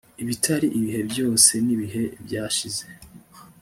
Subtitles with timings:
[0.21, 2.83] Ibitari ibihe byose nibihe byashize